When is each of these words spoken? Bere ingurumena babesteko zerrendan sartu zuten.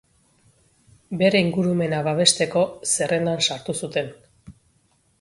Bere 1.19 1.41
ingurumena 1.45 2.01
babesteko 2.09 2.65
zerrendan 2.97 3.47
sartu 3.51 3.81
zuten. 3.85 4.15